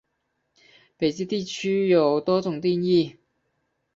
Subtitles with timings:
[0.97, 3.17] 北极地区有多种定义。